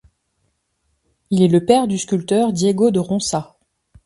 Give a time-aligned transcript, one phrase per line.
[1.29, 3.59] Il est le père du sculpteur Diego de Ronça.